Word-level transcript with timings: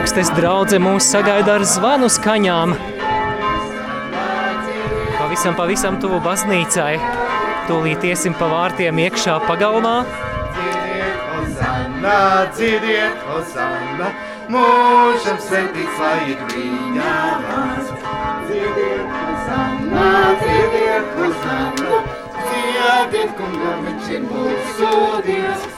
Piekstes 0.00 0.30
draudze 0.32 0.78
mūs 0.80 1.10
sagaida 1.12 1.58
ar 1.58 1.62
zvanu 1.68 2.06
skaņām. 2.08 2.70
Pavisam, 5.18 5.52
pavisam 5.58 5.98
tuvu 6.00 6.22
baznīcai. 6.24 6.94
Tūlīt 7.66 8.06
iesim 8.08 8.32
pa 8.38 8.46
vārtiem 8.48 8.96
iekšā 9.02 9.34
pagalmā. 9.44 9.98
Dziediet, 10.56 11.18
Hosanna, 11.34 12.14
dziediet, 12.56 13.26
Hosanna, 13.28 14.08
mūžam 14.54 15.36
svētīts, 15.44 16.00
lai 16.00 16.16
ir 16.32 16.40
viņa 16.54 17.10
vārds. 17.44 17.90
Dziediet, 18.48 19.12
Hosanna, 19.18 20.06
dziediet, 20.40 21.12
Hosanna, 21.18 22.00
dziediet, 22.38 23.36
kungam, 23.36 23.84
viņš 23.90 24.10
ir 24.16 24.24
mūsu 24.32 24.94
Dievs. 25.28 25.68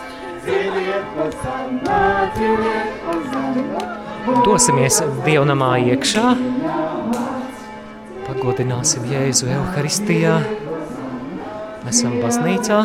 Dziediet, 0.46 1.11
Hosanna, 1.18 2.31
dziediet, 2.39 3.03
Hosanna. 3.09 3.82
Dosimies 4.22 5.00
dievnamā 5.26 5.72
iekšā. 5.82 6.29
Pagodināsim 8.22 9.08
Jēzu 9.11 9.49
Euharistijā. 9.50 10.36
Esam 11.90 12.21
baznīcā. 12.22 12.85